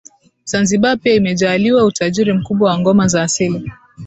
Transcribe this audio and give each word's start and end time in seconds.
Zanzibar 0.45 0.97
pia 0.97 1.13
imejaaliwa 1.13 1.83
utajiri 1.85 2.33
mkubwa 2.33 2.69
wa 2.69 2.79
ngoma 2.79 3.07
za 3.07 3.23
asili 3.23 3.71